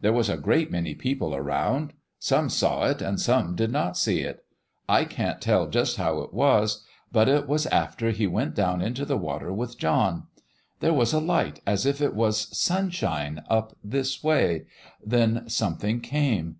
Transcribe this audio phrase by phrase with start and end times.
[0.00, 4.22] There was a great many people around; some saw it and some did not see
[4.22, 4.44] it.
[4.88, 9.04] I can't tell just how it was, but it was after He went down into
[9.04, 10.24] the water with John.
[10.80, 14.66] There was a light as if it was sunshine up this way;
[15.00, 16.56] then something came.